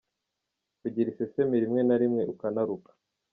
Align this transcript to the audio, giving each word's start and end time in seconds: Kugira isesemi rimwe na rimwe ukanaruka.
Kugira 0.81 1.11
isesemi 1.13 1.55
rimwe 1.63 1.81
na 1.87 1.95
rimwe 2.01 2.21
ukanaruka. 2.33 2.89